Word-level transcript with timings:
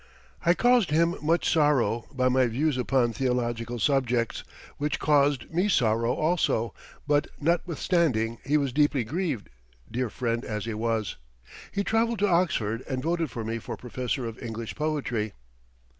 I 0.43 0.55
caused 0.55 0.89
him 0.89 1.13
much 1.21 1.47
sorrow 1.47 2.07
by 2.11 2.27
my 2.27 2.47
views 2.47 2.75
upon 2.75 3.13
theological 3.13 3.77
subjects, 3.77 4.43
which 4.79 4.97
caused 4.97 5.51
me 5.53 5.69
sorrow 5.69 6.11
also, 6.15 6.73
but 7.05 7.27
notwithstanding 7.39 8.39
he 8.43 8.57
was 8.57 8.73
deeply 8.73 9.03
grieved, 9.03 9.47
dear 9.91 10.09
friend 10.09 10.43
as 10.43 10.65
he 10.65 10.73
was, 10.73 11.17
he 11.71 11.83
traveled 11.83 12.17
to 12.17 12.27
Oxford 12.27 12.83
and 12.89 13.03
voted 13.03 13.29
for 13.29 13.43
me 13.43 13.59
for 13.59 13.77
Professor 13.77 14.25
of 14.25 14.41
English 14.41 14.73
Poetry." 14.73 15.33